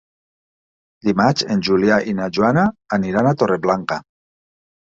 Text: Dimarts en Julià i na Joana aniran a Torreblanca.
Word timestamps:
Dimarts 1.07 1.45
en 1.57 1.61
Julià 1.69 1.99
i 2.13 2.17
na 2.21 2.31
Joana 2.39 2.65
aniran 2.99 3.33
a 3.33 3.35
Torreblanca. 3.43 4.01